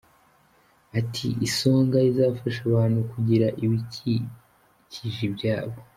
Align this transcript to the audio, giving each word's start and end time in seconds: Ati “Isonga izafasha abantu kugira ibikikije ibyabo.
Ati 0.99 1.27
“Isonga 1.47 1.97
izafasha 2.09 2.59
abantu 2.69 2.99
kugira 3.11 3.47
ibikikije 3.63 5.21
ibyabo. 5.29 5.75